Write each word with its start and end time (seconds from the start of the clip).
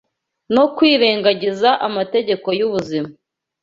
no 0.55 0.65
kwirengagiza 0.75 1.69
amategeko 1.87 2.47
y’ubuzima 2.59 3.09